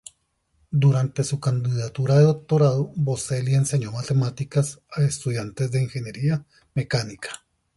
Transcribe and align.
Durante 0.71 1.23
su 1.23 1.39
candidatura 1.39 2.17
de 2.17 2.23
doctorado, 2.23 2.91
Boselli 2.95 3.53
enseñó 3.53 3.91
matemáticas 3.91 4.81
a 4.91 5.03
estudiantes 5.03 5.71
de 5.71 5.83
ingeniería 5.83 6.43
mecánica. 6.73 7.45